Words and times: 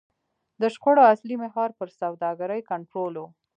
د 0.61 0.63
شخړو 0.73 1.03
اصلي 1.13 1.35
محور 1.43 1.69
پر 1.79 1.87
سوداګرۍ 1.99 2.61
کنټرول 2.71 3.13
و. 3.19 3.25